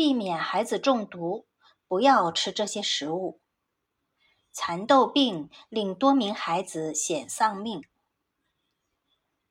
[0.00, 1.46] 避免孩子中毒，
[1.86, 3.42] 不要吃这些食物。
[4.50, 7.84] 蚕豆病令多名孩子险丧命。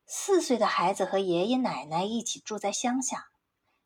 [0.08, 3.30] 四岁的孩子和爷爷奶奶一起住在乡下。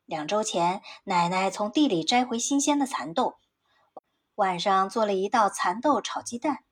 [0.06, 3.40] 两周前，奶奶从地里摘回新鲜的蚕豆，
[4.36, 6.64] 晚上做了一道蚕豆炒鸡蛋。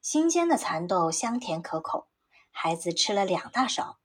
[0.00, 2.08] 新鲜的蚕豆香甜可口，
[2.50, 3.98] 孩子吃了两大勺。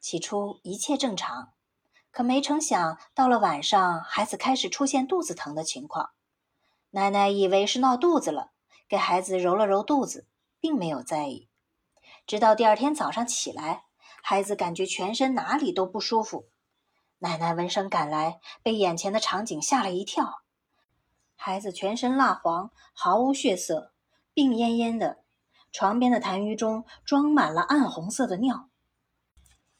[0.00, 1.54] 起初一切正常，
[2.10, 6.10] 可没成想，到了晚上，孩子开始出现肚子疼的情况。
[6.90, 8.50] 奶奶以为是闹肚子了，
[8.88, 10.26] 给孩子揉了揉肚子，
[10.58, 11.48] 并没有在意。
[12.26, 13.84] 直到第二天早上起来，
[14.22, 16.48] 孩子感觉全身哪里都不舒服。
[17.20, 20.42] 奶奶闻声赶来，被眼前的场景吓了一跳。
[21.36, 23.92] 孩子全身蜡黄，毫无血色，
[24.34, 25.22] 病恹恹的，
[25.70, 28.68] 床边的痰盂中装满了暗红色的尿。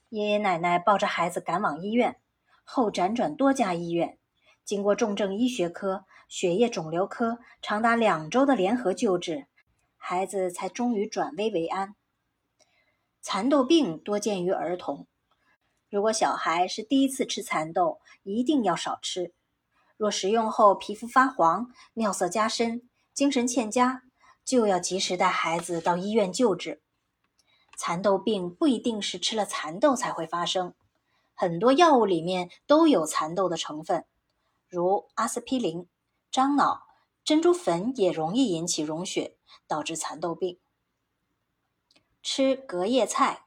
[0.09, 2.21] 爷爷奶奶抱着孩子赶往医院，
[2.73, 4.17] 后辗转多家医院，
[4.65, 9.49] 经过重症医学科、血液肿瘤科长达两周的联合救治，
[9.97, 11.97] 孩子才终于转危为安。
[13.21, 15.09] 蚕豆病多见于儿童。
[15.89, 19.35] 如果小孩是第一次吃蚕豆，一定要少吃。
[19.97, 24.05] 若食用后皮肤发黄、尿色加深、精神欠佳，
[24.45, 26.81] 就要及时带孩子到医院救治。
[27.77, 30.75] 蚕豆病不一定是吃了蚕豆才会发生，
[31.41, 34.05] 很多药物里面都有蚕豆的成分，
[34.69, 35.89] 如阿司匹林、
[36.31, 36.83] 樟脑、
[37.25, 40.61] 珍珠粉也容易引起溶血，导致蚕豆病。
[42.23, 43.47] 吃隔夜菜。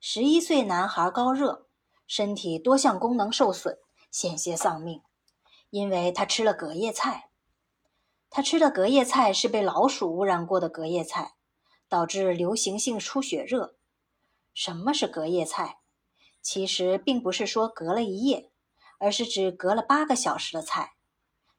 [0.00, 1.68] 十一岁男孩高热，
[2.08, 3.78] 身体多项功能受损，
[4.10, 5.02] 险些丧命，
[5.70, 7.30] 因为他吃了隔夜菜。
[8.28, 11.36] 他吃的隔夜菜是被老鼠污染过的隔夜菜，
[11.88, 13.76] 导致流行性出血热。
[14.52, 15.78] 什么是隔夜菜？
[16.48, 18.52] 其实并不是说隔了一夜，
[19.00, 20.94] 而是指隔了八个小时的菜，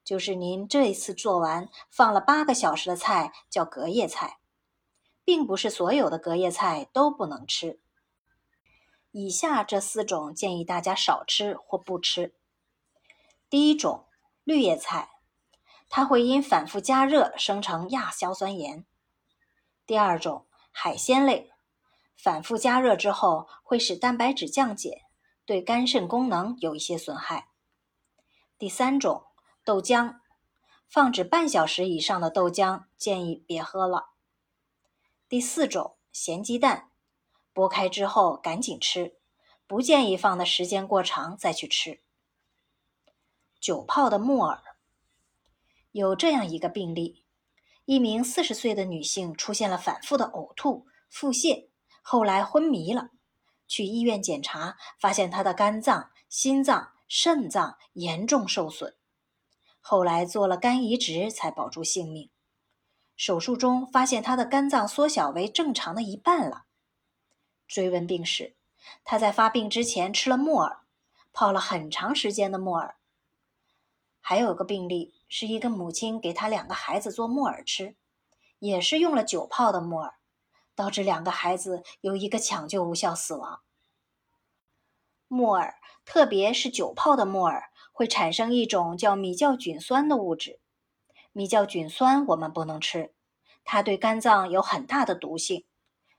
[0.01, 4.39] 就是您这一次做完放了八个小时的菜叫隔夜菜，
[5.25, 7.81] 并不是所有的隔夜菜都不能吃。
[9.11, 12.33] 以下这四种建议大家少吃或不吃。
[13.49, 14.05] 第一种，
[14.45, 15.09] 绿叶菜，
[15.89, 18.85] 它会因反复加热生成亚硝酸盐。
[19.85, 21.51] 第二种，海鲜类，
[22.17, 25.03] 反复加热之后会使蛋白质降解，
[25.45, 27.49] 对肝肾功能有一些损害。
[28.57, 29.27] 第三种，
[29.63, 30.17] 豆浆，
[30.89, 34.09] 放置半小时以上的豆浆建议别喝了。
[35.29, 36.89] 第四种，咸鸡蛋。
[37.53, 39.17] 剥开之后赶紧吃，
[39.65, 42.01] 不建议放的时间过长再去吃。
[43.59, 44.61] 久泡的木耳，
[45.91, 47.25] 有这样一个病例：
[47.85, 51.69] 一名四十岁的女性出现了反复的呕吐、腹泻，
[52.09, 53.09] 后来昏迷了。
[53.67, 58.95] 去医院检查，发现他的肝脏、心脏、肾脏严重受损，
[59.81, 62.29] 后来做了肝移植才保住性命。
[63.17, 66.63] 手术中发现他的肝脏缩小为正常的一半了。
[67.67, 68.55] 追问病史，
[69.03, 70.83] 他在发病之前吃了木耳，
[71.33, 72.95] 泡了很长时间的木耳。
[74.21, 77.97] 还有个病例是一个母亲给他两个孩子做木耳吃，
[78.59, 80.13] 也是用了久泡的木耳，
[80.77, 83.61] 导致两个孩子有一个抢救无效死亡。
[85.27, 90.59] 木耳，特别是久泡的木耳，会产生一种叫米酵菌酸的物质。
[91.33, 93.13] 米酵菌酸我们不能吃，
[93.65, 95.65] 它对肝脏有很大的毒性，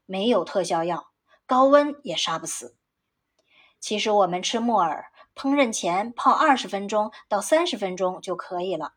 [0.04, 1.12] 没有特效药。
[1.46, 2.76] 高温也杀不死。
[3.80, 8.94] 其实我们吃木耳，烹饪前泡二十分钟到三十分钟就可以了。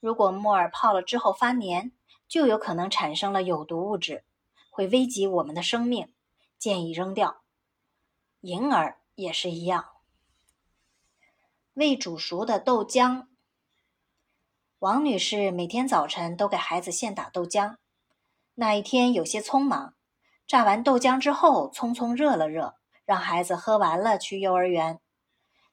[0.00, 1.92] 如果木耳泡了之后发黏，
[2.26, 4.24] 就有可能产生了有毒物质，
[4.72, 6.14] 会危及我们的生命，
[6.58, 7.42] 建议扔掉。
[8.40, 9.90] 银耳也是一样。
[11.74, 13.26] 未煮熟的豆浆。
[14.78, 17.76] 王女士每天早晨都给孩子现打豆浆，
[18.54, 19.94] 那一天有些匆忙。
[20.46, 25.00] 榨完豆浆之后，匆匆热了热，让孩子喝完了去幼儿园。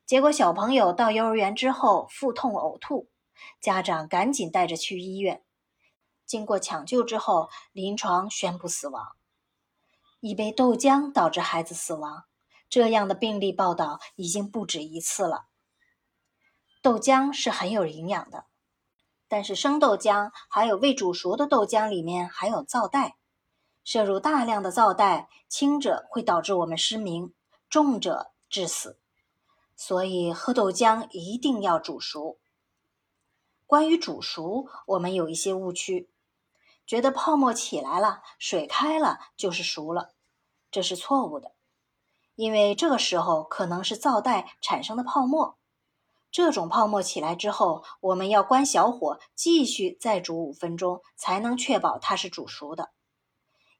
[0.05, 3.09] 结果小朋友到幼儿园之后腹痛呕吐，
[3.61, 5.41] 家长赶紧带着去医院。
[6.29, 9.15] 经过抢救之后，临床宣布死亡。
[10.19, 12.25] 一杯豆浆导致孩子死亡，
[12.69, 15.47] 这样的病例报道已经不止一次了。
[16.83, 18.45] 豆浆是很有营养的，
[19.27, 23.17] 但是生豆浆还有未煮熟的豆浆里面含有皂带。
[23.83, 27.33] 摄入大量的皂带，轻者会导致我们失明，
[27.71, 28.99] 重者致死。
[29.75, 32.37] 所以喝豆浆一定要煮熟。
[33.65, 36.09] 关于煮熟，我们有一些误区，
[36.89, 40.15] 觉得泡沫起来了、水开了就是熟了，
[40.71, 41.51] 这是错误的。
[42.33, 45.59] 因为这个时候可能是皂带产生的泡沫，
[46.31, 52.89] 这种泡沫起来之后，我们要关小火，继续再煮五分钟，才能确保它是煮熟的。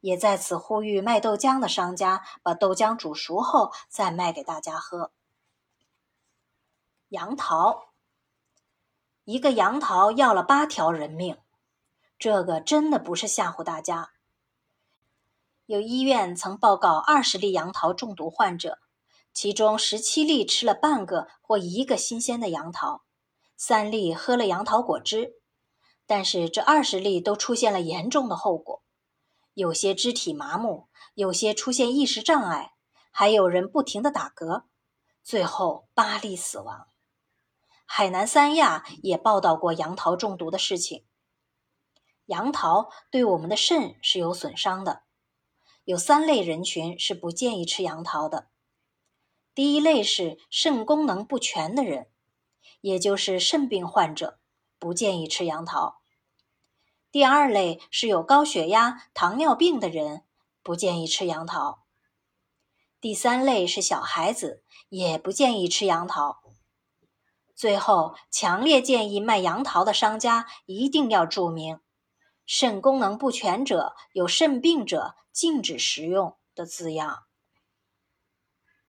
[0.02, 5.12] 也在此呼吁卖豆浆的商家，把豆浆煮熟后再卖给大家喝。
[7.08, 7.86] 杨桃，
[9.24, 11.40] 一个杨桃要了八条人命，
[12.20, 14.12] 这个真的不是吓唬大家。
[15.66, 18.80] 有医院曾报告二十例杨桃中毒患者，
[19.32, 23.04] 其中十七例吃了半个或一个新鲜的杨桃，
[23.56, 25.36] 三例喝了杨桃果汁，
[26.06, 28.84] 但是这二十例都出现了严重的后果。
[29.54, 32.74] 有些肢体麻木，有些出现意识障碍，
[33.12, 34.64] 还有人不停的打嗝，
[35.24, 36.88] 最后八例死亡。
[37.86, 41.06] 海南三亚也报道过杨桃中毒的事情。
[42.30, 45.02] 杨桃对我们的肾是有损伤的，
[45.84, 48.50] 有三类人群是不建议吃杨桃的。
[49.56, 52.08] 第一类是肾功能不全的人，
[52.82, 54.40] 也就是肾病患者，
[54.78, 56.02] 不建议吃杨桃。
[57.12, 60.22] 第二类是有高血压、糖尿病的人，
[60.62, 61.80] 不建议吃杨桃。
[63.02, 66.44] 第三类是小孩子，也不建议吃杨桃。
[67.56, 71.80] 最后，强烈建议卖杨桃的商家一定要注明
[72.52, 77.29] “肾功能不全者、有肾病者禁止食用”的字样。